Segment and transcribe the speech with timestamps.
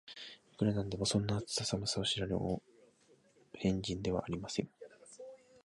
[0.51, 2.63] いくら何でも、そんな、暑さ寒さを知らぬお
[3.53, 4.69] 変人ではありません